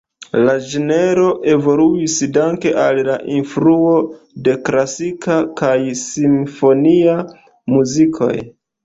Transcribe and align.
La 0.45 0.53
ĝenro 0.69 1.25
evoluis 1.49 2.15
danke 2.37 2.71
al 2.83 3.01
la 3.07 3.17
influo 3.35 3.91
de 4.47 4.55
klasika 4.71 5.37
kaj 5.61 5.75
simfonia 6.01 7.15
muzikoj. 7.77 8.33